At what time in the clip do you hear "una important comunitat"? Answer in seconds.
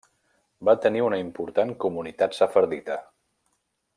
1.07-2.37